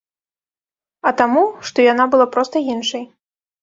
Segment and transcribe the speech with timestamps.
[1.11, 3.03] А таму, што яна была проста іншай.